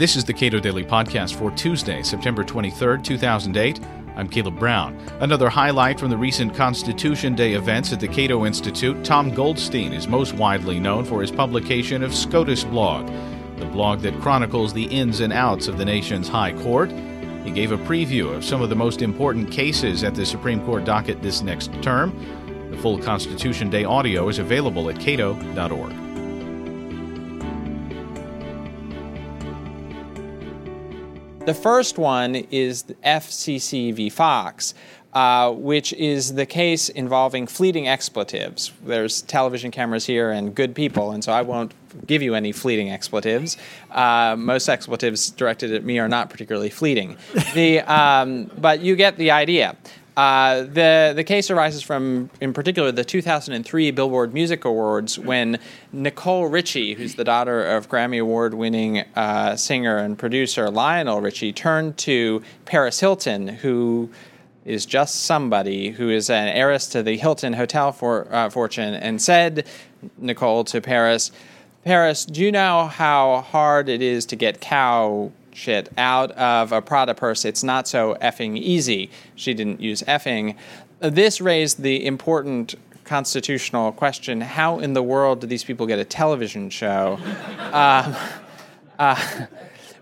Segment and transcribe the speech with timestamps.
[0.00, 3.80] This is the Cato Daily Podcast for Tuesday, September 23rd, 2008.
[4.16, 4.98] I'm Caleb Brown.
[5.20, 10.08] Another highlight from the recent Constitution Day events at the Cato Institute, Tom Goldstein is
[10.08, 13.12] most widely known for his publication of SCOTUS Blog,
[13.58, 16.90] the blog that chronicles the ins and outs of the nation's high court.
[17.44, 20.86] He gave a preview of some of the most important cases at the Supreme Court
[20.86, 22.18] docket this next term.
[22.70, 25.99] The full Constitution Day audio is available at cato.org.
[31.50, 34.08] The first one is FCC v.
[34.08, 34.72] Fox.
[35.12, 38.70] Uh, which is the case involving fleeting expletives.
[38.84, 41.74] There's television cameras here and good people, and so I won't
[42.06, 43.56] give you any fleeting expletives.
[43.90, 47.16] Uh, most expletives directed at me are not particularly fleeting.
[47.54, 49.74] the, um, but you get the idea.
[50.16, 55.58] Uh, the the case arises from, in particular, the 2003 Billboard Music Awards when
[55.92, 61.96] Nicole Richie, who's the daughter of Grammy Award-winning uh, singer and producer Lionel Richie, turned
[61.98, 64.10] to Paris Hilton, who
[64.64, 69.22] is just somebody who is an heiress to the Hilton hotel for, uh, fortune, and
[69.22, 69.66] said,
[70.18, 71.32] Nicole to Paris,
[71.84, 76.82] Paris, do you know how hard it is to get cow shit out of a
[76.82, 77.44] Prada purse.
[77.44, 79.10] It's not so effing easy.
[79.34, 80.56] She didn't use effing.
[81.00, 86.04] This raised the important constitutional question how in the world do these people get a
[86.04, 87.18] television show?
[87.72, 88.14] um,
[88.98, 89.46] uh,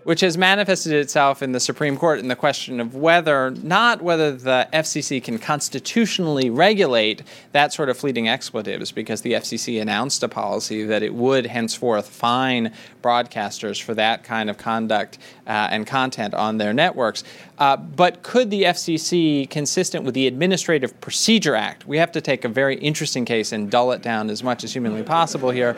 [0.09, 4.31] which has manifested itself in the Supreme Court in the question of whether, not whether
[4.31, 10.27] the FCC can constitutionally regulate that sort of fleeting expletives, because the FCC announced a
[10.27, 16.33] policy that it would henceforth fine broadcasters for that kind of conduct uh, and content
[16.33, 17.23] on their networks.
[17.59, 22.43] Uh, but could the FCC, consistent with the Administrative Procedure Act, we have to take
[22.45, 25.77] a very interesting case and dull it down as much as humanly possible here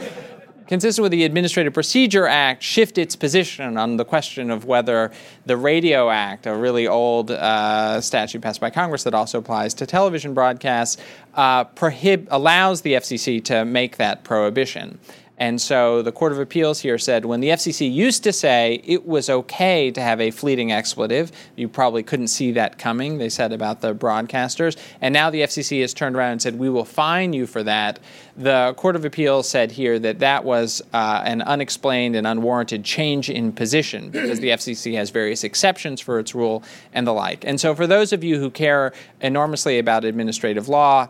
[0.71, 5.11] consistent with the Administrative Procedure Act, shift its position on the question of whether
[5.45, 9.85] the Radio Act, a really old uh, statute passed by Congress that also applies to
[9.85, 10.95] television broadcasts,
[11.35, 14.97] uh, prohib- allows the FCC to make that prohibition.
[15.41, 19.07] And so the Court of Appeals here said when the FCC used to say it
[19.07, 23.51] was okay to have a fleeting expletive, you probably couldn't see that coming, they said
[23.51, 24.77] about the broadcasters.
[25.01, 27.97] And now the FCC has turned around and said, we will fine you for that.
[28.37, 33.27] The Court of Appeals said here that that was uh, an unexplained and unwarranted change
[33.27, 36.61] in position because the FCC has various exceptions for its rule
[36.93, 37.45] and the like.
[37.45, 41.09] And so for those of you who care enormously about administrative law,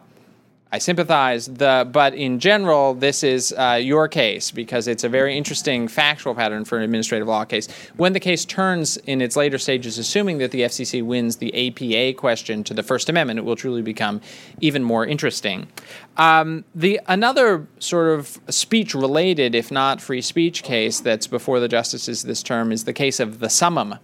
[0.74, 1.48] I sympathize.
[1.48, 6.34] The, but in general, this is uh, your case because it's a very interesting factual
[6.34, 7.68] pattern for an administrative law case.
[7.98, 12.18] When the case turns in its later stages, assuming that the FCC wins the APA
[12.18, 14.22] question to the First Amendment, it will truly become
[14.62, 15.68] even more interesting.
[16.16, 22.24] Um, the another sort of speech-related, if not free speech, case that's before the justices
[22.24, 23.96] this term is the case of the summum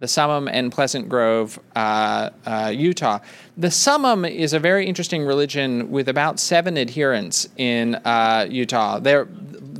[0.00, 3.20] the Summum and Pleasant Grove, uh, uh, Utah.
[3.56, 8.98] The Summum is a very interesting religion with about seven adherents in uh, Utah.
[8.98, 9.28] They're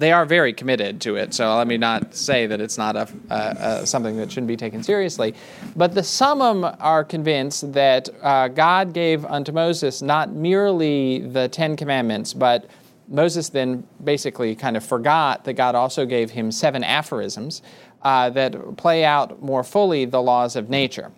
[0.01, 1.35] they are very committed to it.
[1.35, 5.35] So let me not say that it's not a, something that shouldn't be taken seriously.
[5.77, 11.77] But the Summum are convinced that uh, God gave unto Moses not merely the Ten
[11.77, 12.71] Commandments, but
[13.09, 17.61] Moses then basically kind of forgot that God also gave him seven aphorisms
[18.03, 21.13] uh, that play out more fully the laws of nature.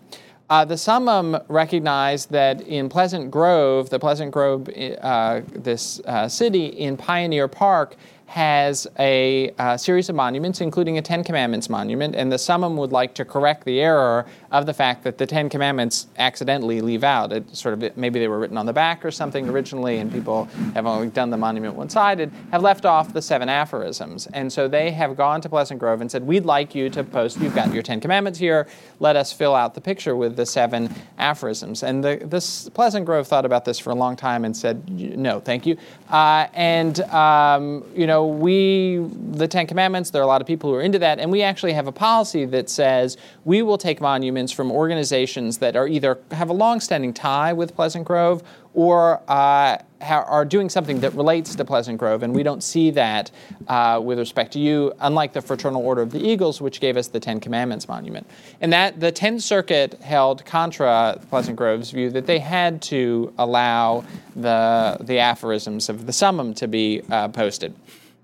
[0.51, 4.69] Uh, the summum recognized that in Pleasant Grove, the Pleasant Grove,
[5.01, 7.97] uh, this uh, city in Pioneer Park,
[8.33, 12.91] has a, a, series of monuments, including a Ten Commandments monument, and the summum would
[12.91, 17.31] like to correct the error of the fact that the Ten Commandments accidentally leave out.
[17.31, 20.47] It sort of maybe they were written on the back or something originally, and people
[20.73, 24.93] have only done the monument one-sided, have left off the seven aphorisms, and so they
[24.93, 27.39] have gone to Pleasant Grove and said, "We'd like you to post.
[27.39, 28.67] You've got your Ten Commandments here.
[28.99, 30.89] Let us fill out the picture with the seven
[31.19, 34.89] aphorisms." And the, this Pleasant Grove thought about this for a long time and said,
[34.89, 35.77] "No, thank you."
[36.11, 38.99] Uh, and um, you know we,
[39.33, 41.43] the Ten Commandments, there are a lot of people who are into that, and we
[41.43, 46.19] actually have a policy that says we will take monuments from organizations that are either
[46.31, 48.43] have a long-standing tie with Pleasant Grove
[48.75, 53.31] or uh, are doing something that relates to Pleasant Grove, and we don't see that
[53.69, 57.09] uh, with respect to you, unlike the Fraternal Order of the Eagles, which gave us
[57.09, 58.27] the Ten Commandments monument.
[58.61, 64.05] And that the Tenth Circuit held contra Pleasant Grove's view that they had to allow
[64.35, 67.75] the the aphorisms of the summum to be uh, posted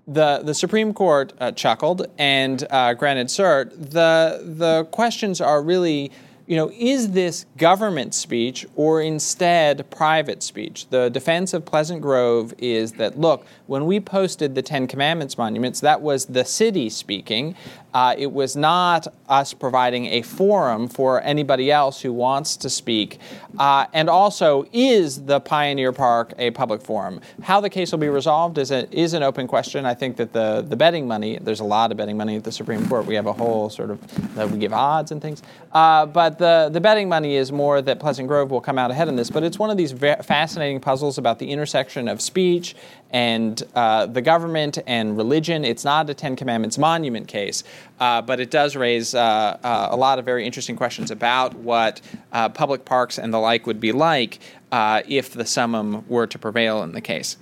[0.09, 3.71] the, the Supreme Court uh, chuckled and uh, granted cert.
[3.71, 6.11] The, the questions are really,
[6.47, 10.87] you know, is this government speech or instead private speech?
[10.89, 15.79] The defense of Pleasant Grove is that, look, when we posted the Ten Commandments monuments,
[15.81, 17.55] that was the city speaking,
[17.93, 23.19] Uh, it was not us providing a forum for anybody else who wants to speak.
[23.57, 27.19] Uh, and also, is the Pioneer Park a public forum?
[27.41, 29.85] How the case will be resolved is, a, is an open question.
[29.85, 32.51] I think that the, the betting money, there's a lot of betting money at the
[32.51, 33.05] Supreme Court.
[33.05, 35.41] We have a whole sort of, uh, we give odds and things.
[35.71, 39.07] Uh, but the, the betting money is more that Pleasant Grove will come out ahead
[39.07, 39.29] in this.
[39.29, 42.75] But it's one of these fascinating puzzles about the intersection of speech
[43.11, 45.65] and uh, the government and religion.
[45.65, 47.63] It's not a Ten Commandments monument case,
[47.99, 52.01] uh, but it does raise uh, uh a lot of very interesting questions about what
[52.31, 54.39] uh, public parks and the like would be like
[54.71, 57.37] uh, if the summum were to prevail in the case.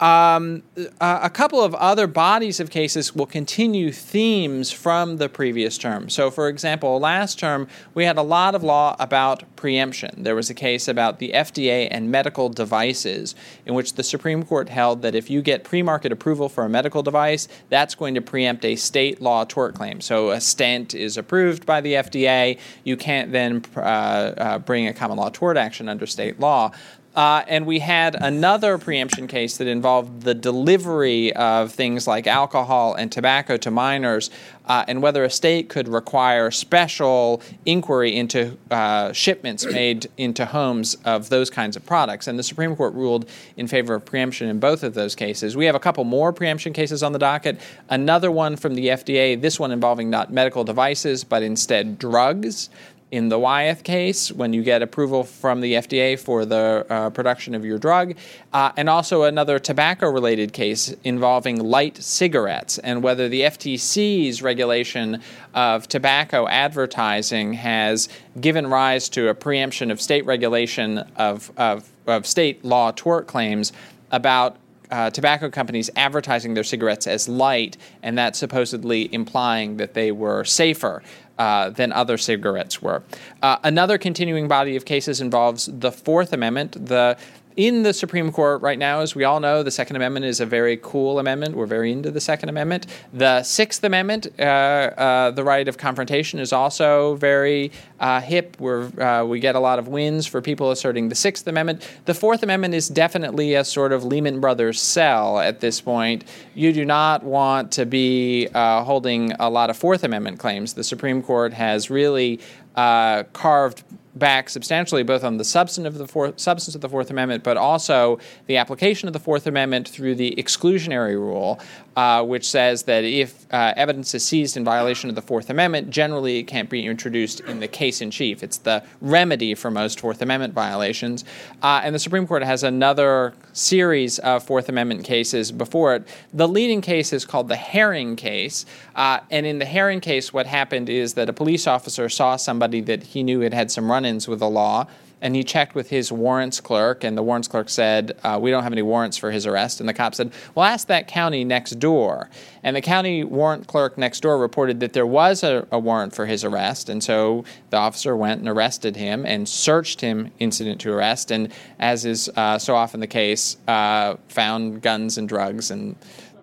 [0.00, 0.62] Um,
[1.02, 6.08] a couple of other bodies of cases will continue themes from the previous term.
[6.08, 10.22] So, for example, last term we had a lot of law about preemption.
[10.22, 13.34] There was a case about the FDA and medical devices,
[13.66, 16.68] in which the Supreme Court held that if you get pre market approval for a
[16.70, 20.00] medical device, that's going to preempt a state law tort claim.
[20.00, 24.94] So, a stent is approved by the FDA, you can't then uh, uh, bring a
[24.94, 26.69] common law tort action under state law.
[27.14, 32.94] Uh, and we had another preemption case that involved the delivery of things like alcohol
[32.94, 34.30] and tobacco to minors,
[34.66, 40.94] uh, and whether a state could require special inquiry into uh, shipments made into homes
[41.04, 42.28] of those kinds of products.
[42.28, 45.56] And the Supreme Court ruled in favor of preemption in both of those cases.
[45.56, 47.60] We have a couple more preemption cases on the docket.
[47.88, 52.70] Another one from the FDA, this one involving not medical devices, but instead drugs
[53.10, 57.54] in the Wyeth case when you get approval from the FDA for the uh, production
[57.54, 58.14] of your drug,
[58.52, 65.20] uh, and also another tobacco related case involving light cigarettes and whether the FTC's regulation
[65.54, 68.08] of tobacco advertising has
[68.40, 73.72] given rise to a preemption of state regulation of, of, of state law tort claims
[74.12, 74.56] about
[74.90, 80.44] uh, tobacco companies advertising their cigarettes as light, and that supposedly implying that they were
[80.44, 81.02] safer.
[81.38, 83.02] Uh, than other cigarettes were.
[83.40, 86.72] Uh, another continuing body of cases involves the Fourth Amendment.
[86.84, 87.16] The
[87.60, 90.46] in the Supreme Court right now, as we all know, the Second Amendment is a
[90.46, 91.54] very cool amendment.
[91.54, 92.86] We're very into the Second Amendment.
[93.12, 97.70] The Sixth Amendment, uh, uh, the right of confrontation, is also very
[98.00, 98.56] uh, hip.
[98.58, 101.86] We're, uh, we get a lot of wins for people asserting the Sixth Amendment.
[102.06, 106.24] The Fourth Amendment is definitely a sort of Lehman Brothers sell at this point.
[106.54, 110.72] You do not want to be uh, holding a lot of Fourth Amendment claims.
[110.72, 112.40] The Supreme Court has really
[112.74, 113.84] uh, carved
[114.14, 117.56] back substantially both on the substance of the fourth, substance of the Fourth Amendment, but
[117.56, 121.60] also the application of the Fourth Amendment through the exclusionary rule,
[121.96, 125.90] uh, which says that if uh, evidence is seized in violation of the Fourth Amendment,
[125.90, 128.42] generally it can't be introduced in the case in chief.
[128.42, 131.24] It's the remedy for most Fourth Amendment violations.
[131.62, 136.08] Uh, and the Supreme Court has another series of Fourth Amendment cases before it.
[136.32, 138.66] The leading case is called the Herring case.
[138.94, 142.80] Uh, and in the Herring case, what happened is that a police officer saw somebody
[142.82, 144.86] that he knew had had some run ins with the law
[145.22, 148.62] and he checked with his warrants clerk, and the warrants clerk said, uh, We don't
[148.62, 149.80] have any warrants for his arrest.
[149.80, 152.30] And the cop said, Well, ask that county next door.
[152.62, 156.26] And the county warrant clerk next door reported that there was a, a warrant for
[156.26, 156.88] his arrest.
[156.88, 161.30] And so the officer went and arrested him and searched him incident to arrest.
[161.30, 165.96] And as is uh, so often the case, uh, found guns and drugs and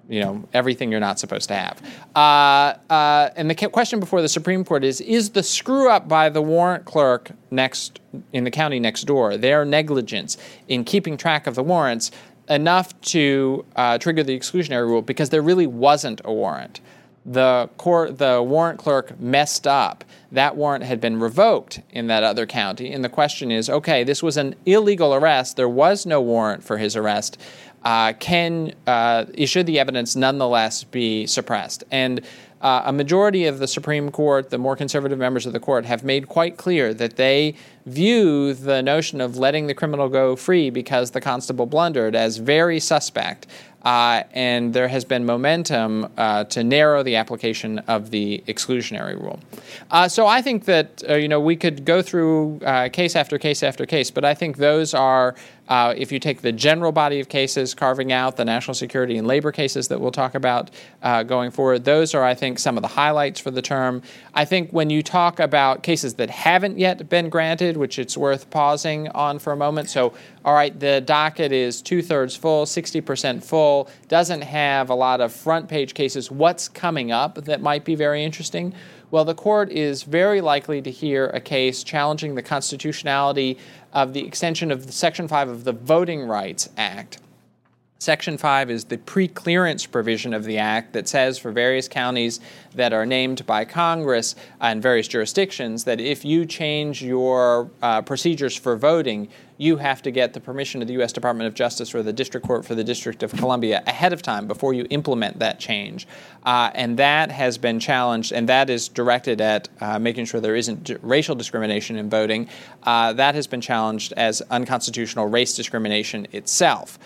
[0.10, 1.82] you know everything you're not supposed to have.
[2.16, 6.30] Uh, uh, and the question before the Supreme Court is: Is the screw up by
[6.30, 8.00] the warrant clerk next
[8.34, 10.38] in the county next door, their negligence
[10.68, 12.12] in keeping track of the warrants,
[12.50, 15.02] enough to uh, trigger the exclusionary rule?
[15.02, 16.80] Because there really wasn't a warrant.
[17.26, 20.06] The court, the warrant clerk messed up.
[20.32, 24.24] That warrant had been revoked in that other county, and the question is: Okay, this
[24.24, 25.58] was an illegal arrest.
[25.58, 27.38] There was no warrant for his arrest
[27.84, 31.84] uh, can uh, should the evidence nonetheless be suppressed?
[31.92, 32.22] And
[32.62, 36.04] uh, a majority of the Supreme Court, the more conservative members of the court, have
[36.04, 37.54] made quite clear that they
[37.86, 42.80] view the notion of letting the criminal go free because the constable blundered as very
[42.80, 43.46] suspect.
[43.84, 49.40] Uh, and there has been momentum uh, to narrow the application of the exclusionary rule.
[49.92, 53.38] Uh, so I think that uh, you know we could go through uh, case after
[53.38, 55.36] case after case, but I think those are
[55.68, 59.28] uh, if you take the general body of cases, carving out the national security and
[59.28, 60.72] labor cases that we'll talk about
[61.02, 64.02] uh, going forward, those are, I think, some of the highlights for the term.
[64.34, 68.50] I think when you talk about cases that haven't yet been granted, which it's worth
[68.50, 69.90] pausing on for a moment.
[69.90, 70.14] So,
[70.46, 75.34] all right, the docket is two thirds full, 60% full, doesn't have a lot of
[75.34, 76.32] front page cases.
[76.32, 78.74] What's coming up that might be very interesting?
[79.10, 83.58] Well, the court is very likely to hear a case challenging the constitutionality
[83.94, 87.20] of the extension of Section 5 of the Voting Rights Act.
[88.00, 92.40] Section 5 is the pre-clearance provision of the Act that says for various counties
[92.76, 98.56] that are named by Congress and various jurisdictions that if you change your uh, procedures
[98.56, 99.28] for voting,
[99.58, 101.12] you have to get the permission of the U.S.
[101.12, 104.46] Department of Justice or the District Court for the District of Columbia ahead of time
[104.46, 106.08] before you implement that change.
[106.44, 110.56] Uh, and that has been challenged, and that is directed at uh, making sure there
[110.56, 112.48] isn't racial discrimination in voting.
[112.84, 117.00] Uh, that has been challenged as unconstitutional race discrimination itself.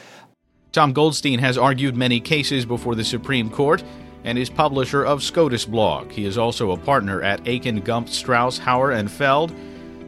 [0.71, 3.83] Tom Goldstein has argued many cases before the Supreme Court
[4.23, 6.11] and is publisher of SCOTUS blog.
[6.11, 9.53] He is also a partner at Akin Gump Strauss Hauer and Feld.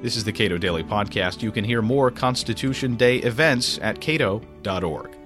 [0.01, 1.41] This is the Cato Daily Podcast.
[1.41, 5.23] You can hear more Constitution Day events at cato.org.